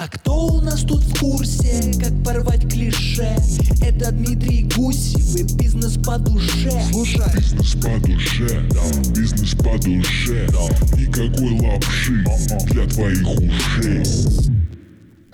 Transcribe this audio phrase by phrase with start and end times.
[0.00, 3.34] А кто у нас тут в курсе, как порвать клише?
[3.82, 10.48] Это Дмитрий Гусев и бизнес по душе Слушай, Бизнес по душе, да, бизнес по душе,
[10.52, 10.68] да.
[10.96, 12.24] Никакой лапши
[12.72, 14.04] для твоих ушей.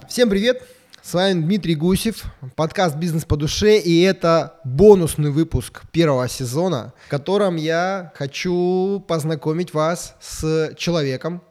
[0.08, 0.62] Всем привет!
[1.02, 2.24] С вами Дмитрий Гусев,
[2.56, 9.74] подкаст «Бизнес по душе», и это бонусный выпуск первого сезона, в котором я хочу познакомить
[9.74, 11.42] вас с человеком,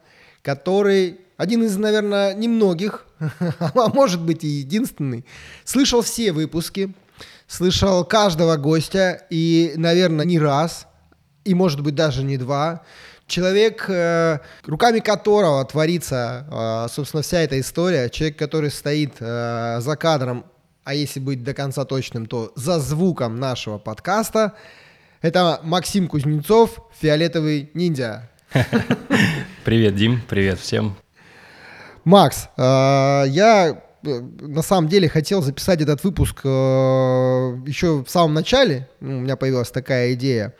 [0.42, 5.24] который один из, наверное, немногих, а может быть и единственный,
[5.64, 6.94] слышал все выпуски,
[7.46, 10.86] слышал каждого гостя, и, наверное, не раз,
[11.44, 12.82] и, может быть, даже не два,
[13.26, 16.46] Человек, э, руками которого творится,
[16.86, 20.44] э, собственно, вся эта история, человек, который стоит э, за кадром,
[20.84, 24.52] а если быть до конца точным, то за звуком нашего подкаста,
[25.22, 28.30] это Максим Кузнецов, фиолетовый ниндзя.
[29.64, 31.03] Привет, Дим, привет всем.
[32.04, 39.20] Макс, я на самом деле хотел записать этот выпуск еще в самом начале, ну, у
[39.22, 40.54] меня появилась такая идея.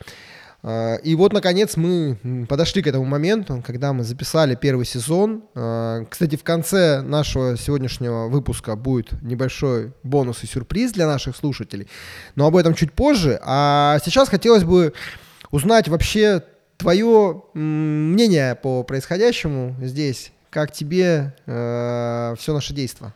[0.67, 5.43] А, и вот, наконец, мы подошли к этому моменту, когда мы записали первый сезон.
[5.53, 11.87] А, кстати, в конце нашего сегодняшнего выпуска будет небольшой бонус и сюрприз для наших слушателей,
[12.33, 13.39] но об этом чуть позже.
[13.43, 14.93] А сейчас хотелось бы
[15.51, 16.41] узнать вообще
[16.77, 20.31] твое мнение по происходящему здесь.
[20.55, 23.11] Как тебе э, все наше действие?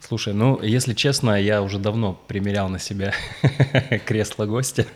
[0.00, 3.12] Слушай, ну, если честно, я уже давно примерял на себя
[4.06, 4.86] кресло гостя.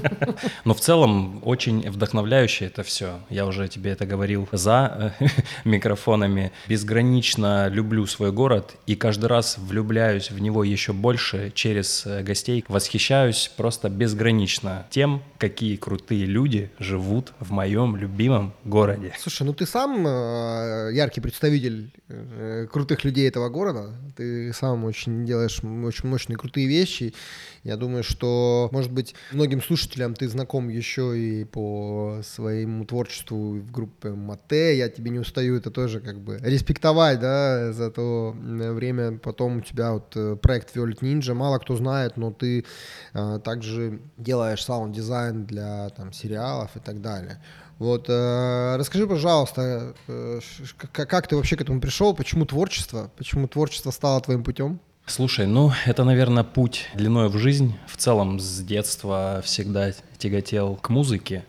[0.64, 3.18] Но в целом очень вдохновляюще это все.
[3.28, 5.26] Я уже тебе это говорил за э,
[5.64, 6.52] микрофонами.
[6.68, 12.64] Безгранично люблю свой город и каждый раз влюбляюсь в него еще больше через э, гостей.
[12.68, 19.12] Восхищаюсь просто безгранично тем, какие крутые люди живут в моем любимом городе.
[19.18, 21.90] Слушай, ну ты сам э, яркий представитель
[22.70, 23.94] крутых людей этого города.
[24.16, 27.14] Ты сам очень делаешь очень мощные, крутые вещи.
[27.62, 33.70] Я думаю, что, может быть, многим слушателям ты знаком еще и по своему творчеству в
[33.70, 34.76] группе Мате.
[34.76, 39.18] Я тебе не устаю это тоже как бы респектовать, да, за то время.
[39.18, 41.34] Потом у тебя вот э, проект Violet Ninja.
[41.34, 42.64] Мало кто знает, но ты
[43.12, 47.40] а, также делаешь саунд-дизайн для там сериалов и так далее.
[47.82, 50.38] Вот, э, расскажи, пожалуйста, э,
[50.92, 54.78] как, как ты вообще к этому пришел, почему творчество, почему творчество стало твоим путем?
[55.04, 57.74] Слушай, ну это, наверное, путь длиной в жизнь.
[57.88, 61.44] В целом с детства всегда тяготел к музыке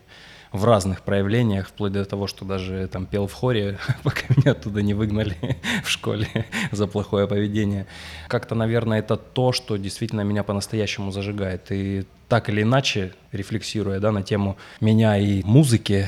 [0.54, 4.82] в разных проявлениях, вплоть до того, что даже там пел в хоре, пока меня оттуда
[4.82, 5.36] не выгнали
[5.84, 6.28] в школе
[6.72, 7.88] за плохое поведение.
[8.28, 11.72] Как-то, наверное, это то, что действительно меня по-настоящему зажигает.
[11.72, 16.06] И так или иначе, рефлексируя да, на тему меня и музыки,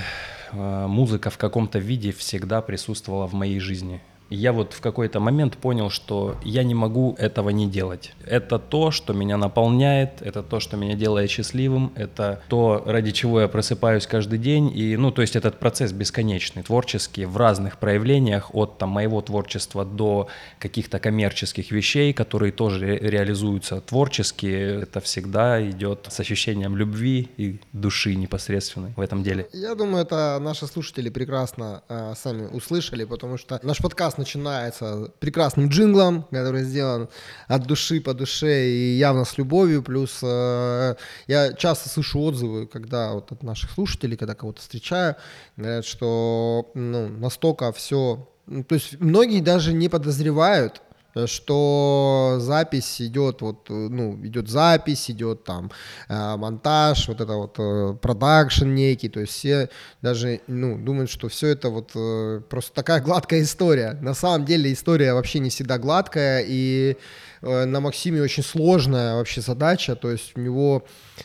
[0.52, 5.58] э, музыка в каком-то виде всегда присутствовала в моей жизни я вот в какой-то момент
[5.58, 8.14] понял, что я не могу этого не делать.
[8.26, 13.42] Это то, что меня наполняет, это то, что меня делает счастливым, это то, ради чего
[13.42, 14.72] я просыпаюсь каждый день.
[14.76, 19.86] И, ну, то есть этот процесс бесконечный, творческий, в разных проявлениях, от там, моего творчества
[19.86, 20.28] до
[20.60, 24.48] каких-то коммерческих вещей, которые тоже ре- реализуются творчески.
[24.48, 29.48] Это всегда идет с ощущением любви и души непосредственной в этом деле.
[29.54, 35.70] Я думаю, это наши слушатели прекрасно э, сами услышали, потому что наш подкаст начинается прекрасным
[35.70, 37.10] джинглом, который сделан
[37.48, 39.84] от души по душе и явно с любовью.
[39.84, 40.96] Плюс э,
[41.28, 45.16] я часто слышу отзывы, когда вот от наших слушателей, когда кого-то встречаю,
[45.58, 48.30] говорят, что ну, настолько все...
[48.48, 50.82] Ну, то есть многие даже не подозревают,
[51.26, 55.72] что запись идет вот, ну, идет запись, идет там
[56.10, 59.70] э, монтаж, вот это вот э, продакшн некий, то есть все
[60.02, 63.98] даже, ну, думают, что все это вот э, просто такая гладкая история.
[64.02, 66.98] На самом деле история вообще не всегда гладкая, и
[67.46, 70.84] на Максиме очень сложная вообще задача, то есть у него,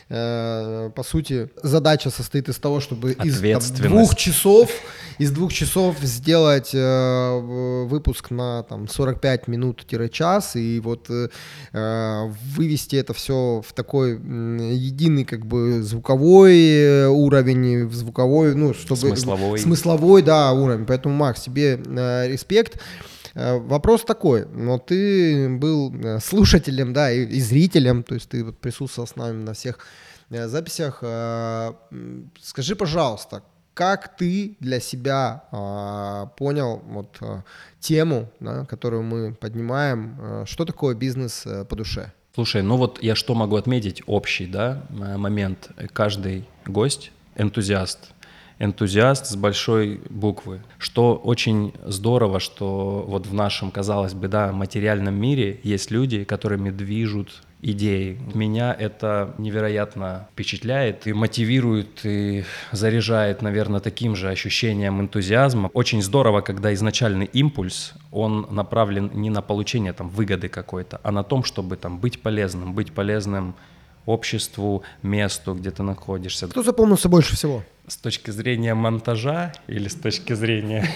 [0.09, 3.39] э, по сути, задача состоит из того, чтобы из
[3.71, 4.69] двух часов,
[5.17, 9.47] из двух часов сделать э, выпуск на там 45
[9.89, 11.09] минут-час, и вот
[11.71, 18.97] вывести это все в такой единый как бы звуковой уровень, в звуковой, ну, чтобы...
[18.97, 19.59] Смысловой.
[19.59, 20.85] Смысловой, да, уровень.
[20.85, 21.77] Поэтому, Макс, тебе
[22.27, 22.79] респект.
[23.33, 28.43] Э, вопрос такой, но ты был э, слушателем, да, и, и зрителем, то есть ты
[28.43, 29.79] вот присутствовал с нами на всех
[30.29, 31.03] э, записях.
[32.41, 35.43] Скажи, пожалуйста, как ты для себя
[36.37, 37.19] понял вот
[37.79, 42.11] тему, да, которую мы поднимаем, что такое бизнес по душе?
[42.33, 45.69] Слушай, ну вот я что могу отметить общий, да, момент.
[45.91, 48.13] Каждый гость, энтузиаст,
[48.59, 50.61] энтузиаст с большой буквы.
[50.77, 56.69] Что очень здорово, что вот в нашем, казалось бы, да, материальном мире есть люди, которыми
[56.69, 58.17] движут идеи.
[58.33, 65.69] Меня это невероятно впечатляет и мотивирует, и заряжает, наверное, таким же ощущением энтузиазма.
[65.73, 71.23] Очень здорово, когда изначальный импульс, он направлен не на получение там выгоды какой-то, а на
[71.23, 73.55] том, чтобы там быть полезным, быть полезным
[74.05, 76.47] обществу, месту, где ты находишься.
[76.47, 77.63] Кто запомнился больше всего?
[77.87, 80.89] С точки зрения монтажа или с точки зрения...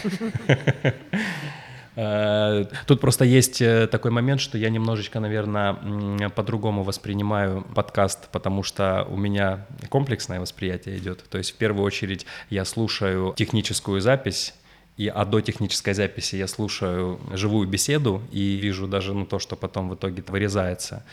[1.95, 5.73] Э, тут просто есть э, такой момент, что я немножечко, наверное,
[6.29, 11.23] по-другому воспринимаю подкаст, потому что у меня комплексное восприятие идет.
[11.29, 14.53] То есть в первую очередь я слушаю техническую запись,
[14.97, 19.55] и, а до технической записи я слушаю живую беседу и вижу даже ну, то, что
[19.55, 21.03] потом в итоге вырезается.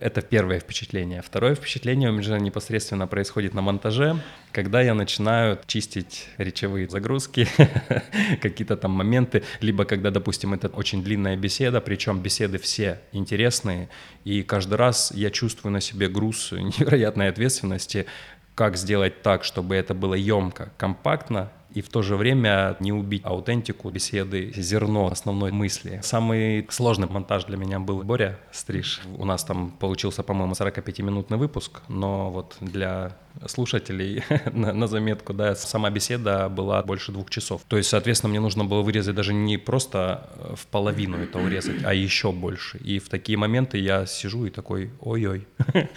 [0.00, 1.22] Это первое впечатление.
[1.22, 4.16] Второе впечатление у меня непосредственно происходит на монтаже,
[4.52, 7.46] когда я начинаю чистить речевые загрузки,
[8.42, 13.88] какие-то там моменты, либо когда, допустим, это очень длинная беседа, причем беседы все интересные,
[14.24, 18.06] и каждый раз я чувствую на себе груз невероятной ответственности,
[18.54, 23.22] как сделать так, чтобы это было емко, компактно, и в то же время не убить
[23.24, 26.00] аутентику беседы, зерно основной мысли.
[26.02, 29.00] Самый сложный монтаж для меня был Боря Стриж.
[29.16, 33.16] У нас там получился, по-моему, 45-минутный выпуск, но вот для
[33.46, 34.22] слушателей
[34.52, 37.62] на, на заметку, да, сама беседа была больше двух часов.
[37.68, 41.84] То есть, соответственно, мне нужно было вырезать даже не просто э, в половину это урезать,
[41.84, 42.78] а еще больше.
[42.78, 45.46] И в такие моменты я сижу и такой, ой-ой.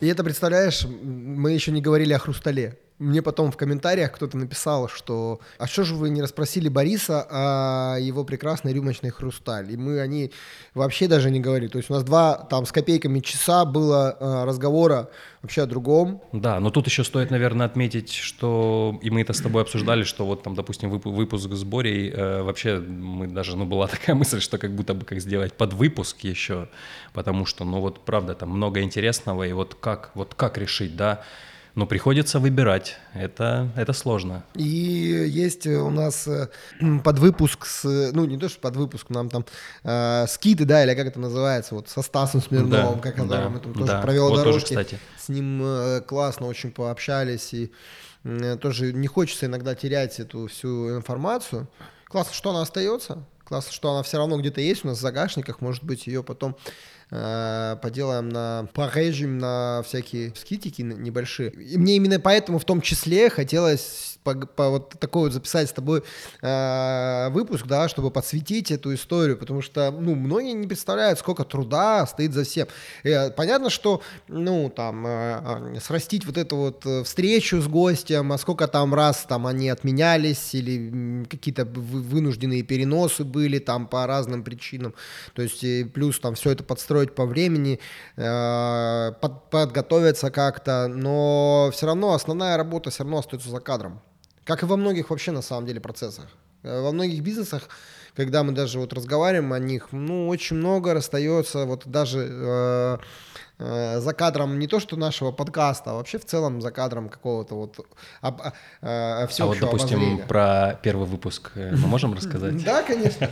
[0.00, 2.78] И это, представляешь, мы еще не говорили о хрустале.
[3.00, 7.98] Мне потом в комментариях кто-то написал, что «А что же вы не расспросили Бориса о
[7.98, 10.32] его прекрасной рюмочной хрусталь?» И мы они
[10.74, 11.68] вообще даже не говорили.
[11.68, 15.08] То есть у нас два там с копейками часа было э, разговора
[15.40, 16.22] вообще о другом.
[16.32, 20.26] Да, но тут еще стоит, наверное, отметить, что и мы это с тобой обсуждали, что
[20.26, 24.40] вот там, допустим, вып- выпуск с Борей, э, вообще мы даже, ну, была такая мысль,
[24.40, 26.68] что как будто бы как сделать под выпуск еще,
[27.14, 31.22] потому что, ну, вот правда, там много интересного, и вот как, вот как решить, да,
[31.74, 32.96] но приходится выбирать.
[33.14, 34.44] Это, это сложно.
[34.54, 36.48] И есть у нас э,
[37.04, 39.44] подвыпуск с, ну не то что подвыпуск, нам там
[39.84, 43.42] э, скиты, да, или как это называется, вот со Стасом Смирновым, Да, как это, да,
[43.42, 44.00] там тоже да.
[44.00, 44.68] провел Вот тоже, дорожки.
[44.68, 44.98] кстати.
[45.18, 47.72] С ним э, классно очень пообщались и
[48.24, 51.68] э, тоже не хочется иногда терять эту всю информацию.
[52.06, 53.24] Классно, что она остается.
[53.44, 55.60] Классно, что она все равно где-то есть у нас в загашниках.
[55.60, 56.56] Может быть, ее потом
[57.10, 61.50] э, поделаем на порежем на всякие скитики небольшие.
[61.50, 65.72] И мне именно поэтому в том числе хотелось по, по вот такой вот записать с
[65.72, 66.02] тобой
[66.42, 72.06] э, выпуск, да, чтобы подсветить эту историю, потому что, ну, многие не представляют, сколько труда
[72.06, 72.68] стоит за всем.
[73.02, 75.40] Э, понятно, что, ну, там, э,
[75.76, 79.68] э, срастить вот эту вот э, встречу с гостем, а сколько там раз там они
[79.68, 84.94] отменялись или какие-то вы- вынужденные переносы были там по разным причинам,
[85.34, 86.64] то есть и плюс там все это
[87.00, 87.78] подстроить по времени,
[88.16, 94.00] э, под- подготовиться как-то, но все равно основная работа все равно остается за кадром.
[94.44, 96.26] Как и во многих вообще на самом деле процессах.
[96.62, 97.68] Э, Во многих бизнесах,
[98.16, 102.98] когда мы даже вот разговариваем о них, ну, очень много расстается вот даже э,
[103.58, 107.54] э, за кадром не то что нашего подкаста, а вообще в целом за кадром какого-то
[107.54, 107.78] вот
[108.20, 108.50] об, э,
[108.82, 110.26] А вот, всеобщего допустим, обозрения.
[110.26, 112.62] про первый выпуск э, мы можем рассказать?
[112.64, 113.28] Да, конечно.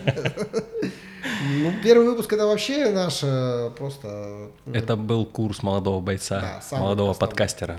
[1.41, 4.51] Ну, первый выпуск это вообще наш э, просто...
[4.73, 7.79] Это был курс молодого бойца, Да, молодого подкастера.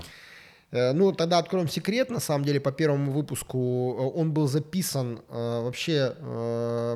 [0.72, 3.58] Э, Ну, тогда откроем секрет, на самом деле, по первому выпуску.
[3.58, 6.14] Э, Он был записан, э, вообще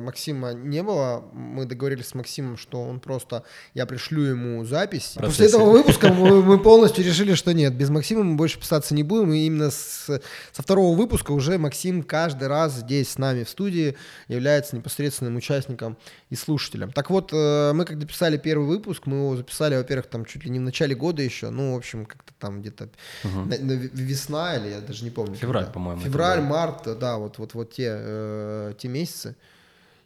[0.01, 1.23] Максима не было.
[1.33, 5.13] Мы договорились с Максимом, что он просто, я пришлю ему запись.
[5.15, 8.93] В После этого выпуска мы, мы полностью решили, что нет, без Максима мы больше писаться
[8.95, 9.33] не будем.
[9.33, 13.95] И именно с- со второго выпуска уже Максим каждый раз здесь с нами в студии
[14.27, 15.97] является непосредственным участником
[16.29, 16.91] и слушателем.
[16.91, 20.59] Так вот, мы когда писали первый выпуск, мы его записали, во-первых, там чуть ли не
[20.59, 22.89] в начале года еще, ну, в общем, как-то там где-то
[23.23, 25.35] в- весна или я даже не помню.
[25.35, 25.73] Февраль, когда.
[25.73, 29.35] по-моему, Февраль, март, да, вот, вот, вот те, э, те месяцы.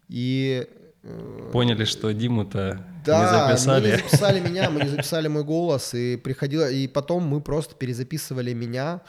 [0.08, 0.68] И
[1.04, 3.92] э, Поняли, что Диму-то да, не мы записали.
[3.92, 8.54] не записали меня, мы не записали мой голос, и приходило, и потом мы просто перезаписывали
[8.54, 9.02] меня.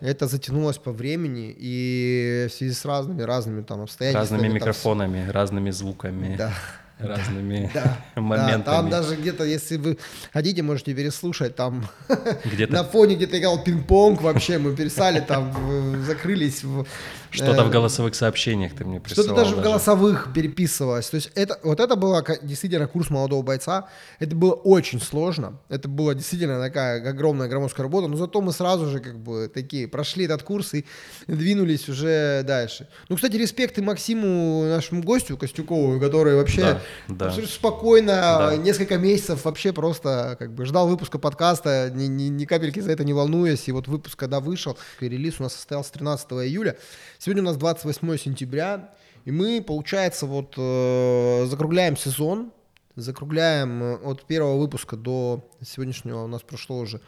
[0.00, 4.22] Это затянулось по времени, и в связи с разными разными там обстоятельствами.
[4.22, 6.52] Разными там микрофонами, разными звуками, Да.
[7.04, 8.62] разными Да, да, моментами.
[8.62, 9.98] там даже где-то, если вы
[10.32, 11.88] хотите, можете переслушать, там
[12.68, 16.86] на фоне где-то играл пинг-понг вообще, мы пересали там, закрылись в,
[17.32, 19.26] Что-то Э, в голосовых сообщениях ты мне присылал.
[19.26, 21.08] Что-то даже в голосовых переписывалось.
[21.08, 23.88] То есть это, вот это было действительно курс молодого бойца.
[24.18, 25.58] Это было очень сложно.
[25.70, 28.08] Это была действительно такая огромная громоздкая работа.
[28.08, 30.84] Но зато мы сразу же как бы такие прошли этот курс и
[31.26, 32.86] двинулись уже дальше.
[33.08, 37.46] Ну, кстати, респект и Максиму, нашему гостю Костюкову, который вообще Да, да.
[37.46, 38.56] спокойно Да.
[38.56, 43.04] несколько месяцев вообще просто как бы ждал выпуска подкаста, ни, ни, ни капельки за это
[43.04, 43.68] не волнуясь.
[43.68, 46.76] И вот выпуск, когда вышел, и релиз у нас состоялся 13 июля.
[47.24, 48.90] Сегодня у нас 28 сентября,
[49.24, 52.50] и мы, получается, вот э, закругляем сезон,
[52.96, 57.00] закругляем э, от первого выпуска до сегодняшнего у нас прошло уже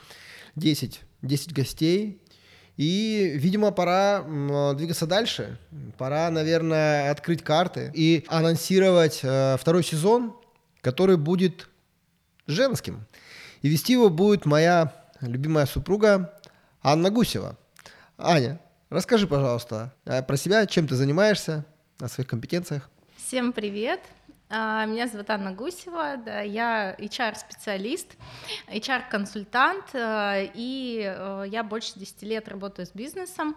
[0.54, 2.22] 10, 10 гостей.
[2.76, 4.22] И, видимо, пора
[4.76, 5.58] двигаться дальше.
[5.98, 10.36] Пора, наверное, открыть карты и анонсировать э, второй сезон,
[10.80, 11.68] который будет
[12.46, 13.04] женским.
[13.62, 16.38] И вести его будет моя любимая супруга
[16.84, 17.58] Анна Гусева.
[18.16, 18.60] Аня,
[18.94, 21.64] расскажи, пожалуйста, э, про себя, чем ты занимаешься,
[22.00, 22.88] о своих компетенциях.
[23.16, 24.00] Всем привет!
[24.50, 28.06] А, Меня зовут Анна Гусева, да, я HR-специалист,
[28.68, 33.56] HR-консультант, э, и э, я больше 10 лет работаю с бизнесом.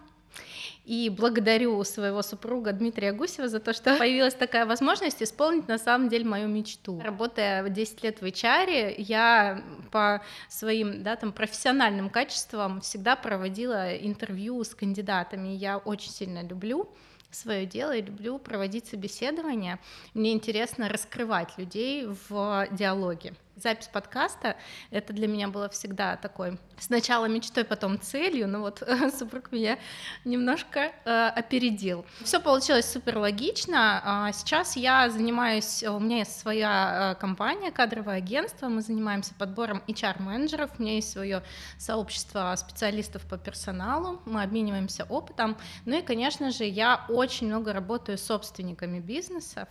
[0.86, 6.07] И благодарю своего супруга Дмитрия Гусева за то, что появилась такая возможность исполнить на самом
[6.07, 7.01] деле мою мечту.
[7.03, 14.63] Работая 10 лет в HR, я по своим да, там, профессиональным качествам всегда проводила интервью
[14.63, 15.50] с кандидатами.
[15.50, 16.89] Я очень сильно люблю
[17.31, 19.79] свое дело и люблю проводить собеседования.
[20.13, 23.34] Мне интересно раскрывать людей в диалоге.
[23.58, 24.56] Запись подкаста—
[24.92, 28.84] это для меня было всегда такой сначала мечтой, потом целью, но вот
[29.18, 29.80] супруг меня
[30.26, 32.06] немножко э, опередил.
[32.24, 34.02] Все получилось супер логично.
[34.04, 39.82] А Сейчас я занимаюсь, у меня есть своя э, компания, кадровое агентство, мы занимаемся подбором
[39.88, 41.42] HR-менеджеров, у меня есть свое
[41.80, 45.58] сообщество специалистов по персоналу, мы обмениваемся опытом.
[45.86, 49.68] Ну и, конечно же, я очень много работаю с собственниками бизнесов,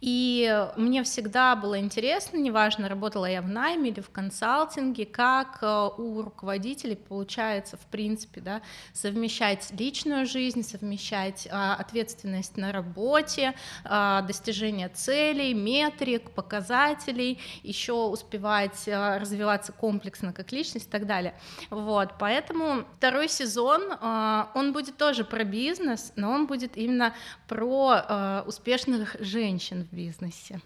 [0.00, 5.88] и мне всегда было интересно, неважно, работала я в найме или в консалтинге, как э,
[5.98, 8.62] у руководителей получается, в принципе, да,
[8.94, 13.54] совмещать личную жизнь, совмещать а, ответственность на работе,
[13.84, 21.34] а, достижение целей, метрик, показателей, еще успевать а, развиваться комплексно как личность и так далее.
[21.70, 27.14] Вот, поэтому второй сезон, а, он будет тоже про бизнес, но он будет именно
[27.46, 30.60] про успешных женщин в бизнесе.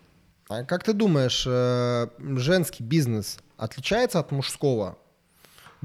[0.49, 4.97] А как ты думаешь, э, женский бизнес отличается от мужского?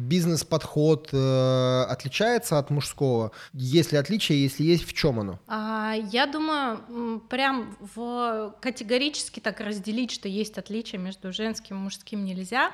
[0.01, 3.31] Бизнес-подход э, отличается от мужского?
[3.53, 5.39] Есть ли отличие, если есть, в чем оно?
[5.47, 12.25] А, Я думаю, прям в категорически так разделить, что есть отличия между женским и мужским
[12.25, 12.71] нельзя,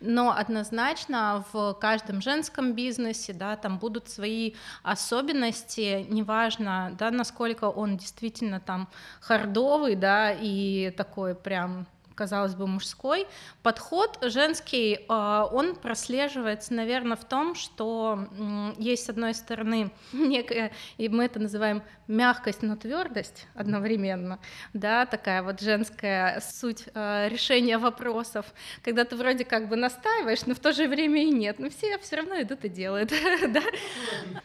[0.00, 7.96] но однозначно в каждом женском бизнесе, да, там будут свои особенности, неважно, да, насколько он
[7.96, 8.88] действительно там
[9.20, 11.86] хардовый, да, и такой прям
[12.20, 13.26] казалось бы, мужской.
[13.62, 18.28] Подход женский, э, он прослеживается, наверное, в том, что
[18.76, 24.38] есть, с одной стороны, некая, и мы это называем мягкость, но твердость одновременно,
[24.74, 28.44] да, такая вот женская суть э, решения вопросов,
[28.82, 31.96] когда ты вроде как бы настаиваешь, но в то же время и нет, но все
[31.98, 33.14] все равно идут и делают,
[33.48, 33.62] да,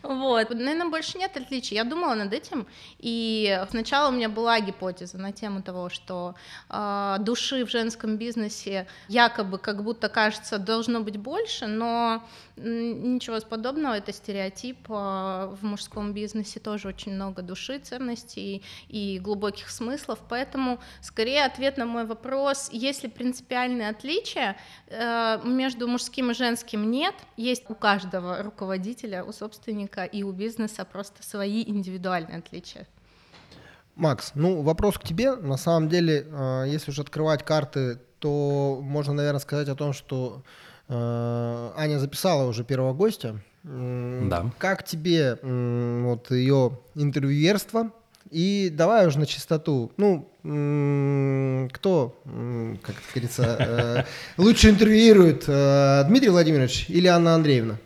[0.01, 1.75] вот, наверное, больше нет отличий.
[1.75, 2.67] Я думала над этим,
[3.00, 6.36] и сначала у меня была гипотеза на тему того, что
[6.70, 12.24] э, души в женском бизнесе якобы как будто кажется должно быть больше, но
[12.58, 14.78] ничего подобного, это стереотип.
[14.90, 21.78] э, В мужском бизнесе тоже очень много души, ценностей и глубоких смыслов, поэтому скорее ответ
[21.78, 24.58] на мой вопрос, есть ли принципиальные отличия
[24.88, 30.86] э, между мужским и женским нет, есть у каждого руководителя, у собственника и у бизнеса
[30.86, 32.88] просто свои индивидуальные отличия.
[33.96, 35.36] Макс, ну вопрос к тебе.
[35.36, 40.44] На самом деле, э, если уж открывать карты, то можно, наверное, сказать о том, что
[40.90, 43.40] э, Аня записала уже первого гостя.
[43.64, 44.52] Да.
[44.60, 47.92] Как тебе вот ее интервьюерство?
[48.30, 49.92] И давай уже на чистоту.
[49.98, 50.28] Ну,
[51.74, 52.16] кто,
[52.84, 54.04] как говорится, э,
[54.38, 55.46] лучше интервьюирует,
[56.08, 57.78] Дмитрий Владимирович или Анна Андреевна?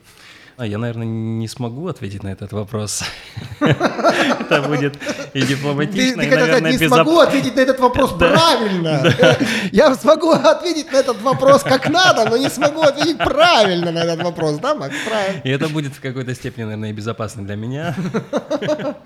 [0.59, 3.01] А я, наверное, не смогу ответить на этот вопрос.
[3.61, 4.97] Это будет
[5.33, 9.01] и дипломатично, и, наверное, не смогу ответить на этот вопрос правильно.
[9.71, 14.21] Я смогу ответить на этот вопрос как надо, но не смогу ответить правильно на этот
[14.21, 14.93] вопрос, да, Макс?
[15.07, 15.41] Правильно.
[15.45, 17.95] И это будет в какой-то степени, наверное, и безопасно для меня.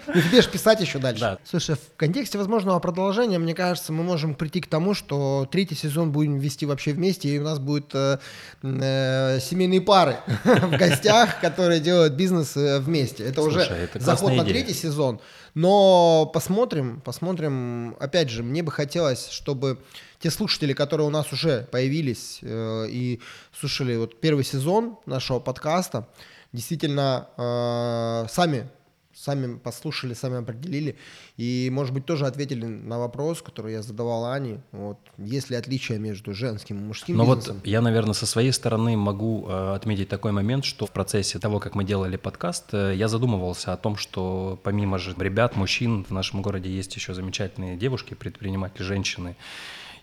[0.08, 1.22] Ну, тебе же писать еще дальше.
[1.22, 1.38] Да.
[1.44, 6.12] Слушай, в контексте возможного продолжения, мне кажется, мы можем прийти к тому, что третий сезон
[6.12, 8.18] будем вести вообще вместе, и у нас будут э,
[8.64, 11.43] э, семейные пары в гостях.
[11.44, 13.26] Которые делают бизнес э, вместе.
[13.26, 14.46] Это Слушай, уже это заход на идея.
[14.46, 15.20] третий сезон.
[15.56, 17.98] Но посмотрим, посмотрим.
[18.00, 19.78] Опять же, мне бы хотелось, чтобы
[20.20, 23.20] те слушатели, которые у нас уже появились э, и
[23.60, 26.08] слушали вот первый сезон нашего подкаста,
[26.54, 28.70] действительно э, сами
[29.16, 30.96] сами послушали, сами определили,
[31.38, 36.00] и, может быть, тоже ответили на вопрос, который я задавал Ане, вот, есть ли отличие
[36.00, 37.58] между женским и мужским Но бизнесом.
[37.58, 41.60] вот я, наверное, со своей стороны могу э, отметить такой момент, что в процессе того,
[41.60, 46.12] как мы делали подкаст, э, я задумывался о том, что помимо же ребят, мужчин, в
[46.12, 49.36] нашем городе есть еще замечательные девушки, предприниматели, женщины.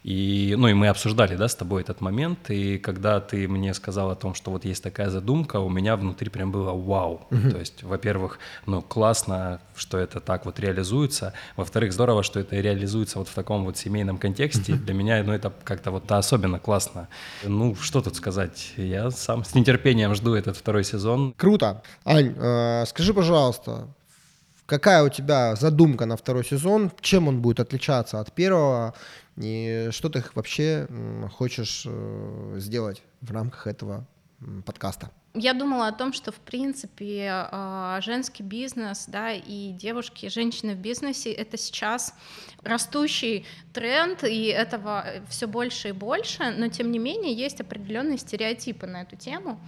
[0.03, 4.11] И, ну, и мы обсуждали, да, с тобой этот момент, и когда ты мне сказал
[4.11, 7.27] о том, что вот есть такая задумка, у меня внутри прям было вау.
[7.31, 13.19] То есть, во-первых, ну, классно, что это так вот реализуется, во-вторых, здорово, что это реализуется
[13.19, 14.73] вот в таком вот семейном контексте.
[14.75, 17.09] Для меня, ну, это как-то вот особенно классно.
[17.45, 21.35] Ну, что тут сказать, я сам с нетерпением жду этот второй сезон.
[21.37, 21.83] Круто.
[22.05, 23.89] Ань, э, скажи, пожалуйста,
[24.67, 26.91] какая у тебя задумка на второй сезон?
[27.01, 28.95] Чем он будет отличаться от первого?
[29.41, 30.87] И что ты вообще
[31.33, 34.07] хочешь э, сделать в рамках этого
[34.67, 35.11] подкаста?
[35.35, 40.79] Я думала о том, что в принципе а, женский бизнес, да, и девушки, женщины в
[40.79, 42.15] бизнесе это сейчас
[42.65, 48.89] растущий тренд, и этого все больше и больше, но тем не менее есть определенные стереотипы
[48.89, 49.61] на эту тему.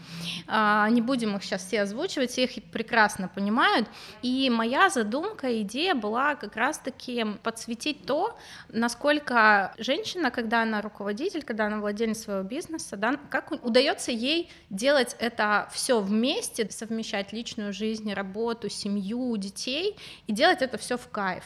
[0.48, 3.88] А, Не будем их сейчас все озвучивать, все их прекрасно понимают.
[4.22, 8.36] И моя задумка, идея была как раз-таки подсветить то,
[8.68, 15.14] насколько женщина, когда она руководитель, когда она владелец своего бизнеса, да, как удается ей делать
[15.20, 21.44] это все вместе, совмещать личную жизнь, работу, семью, детей и делать это все в кайф.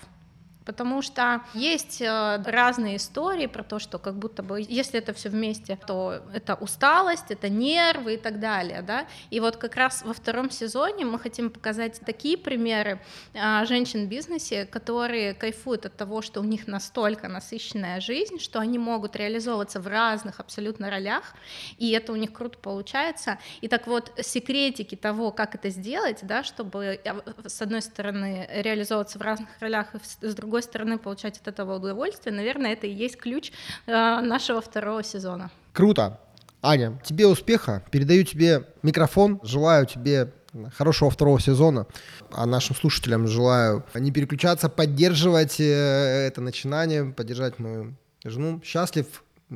[0.67, 5.29] Потому что есть э, разные истории про то, что как будто бы, если это все
[5.29, 9.07] вместе, то это усталость, это нервы и так далее, да.
[9.31, 13.01] И вот как раз во втором сезоне мы хотим показать такие примеры
[13.35, 18.59] а, женщин в бизнесе, которые кайфуют от того, что у них настолько насыщенная жизнь, что
[18.59, 21.35] они могут реализовываться в разных абсолютно ролях,
[21.79, 23.39] и это у них круто получается.
[23.61, 27.15] И так вот, секретики того, как это сделать, да, чтобы э,
[27.47, 31.77] с одной стороны реализовываться в разных ролях, и с с другой стороны получать от этого
[31.77, 33.53] удовольствие, наверное, это и есть ключ
[33.87, 35.51] э, нашего второго сезона.
[35.75, 36.19] Круто.
[36.63, 37.83] Аня, тебе успеха.
[37.91, 39.39] Передаю тебе микрофон.
[39.43, 40.33] Желаю тебе
[40.75, 41.87] хорошего второго сезона.
[42.33, 48.63] А нашим слушателям желаю не переключаться, поддерживать э, это начинание, поддержать мою жену.
[48.65, 49.07] Счастлив
[49.51, 49.55] э,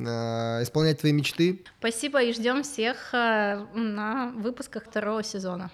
[0.61, 1.63] исполнять твои мечты.
[1.79, 5.71] Спасибо и ждем всех на выпусках второго сезона.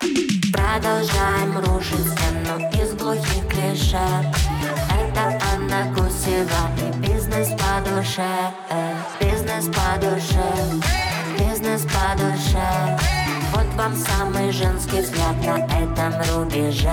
[0.00, 3.98] Продолжаем рушить стену из глухих клише.
[4.90, 8.52] Это Анна Гусева и бизнес по душе
[9.20, 10.44] Бизнес по душе,
[11.38, 12.98] бизнес по душе
[13.52, 16.90] Вот вам самый женский взгляд на этом рубеже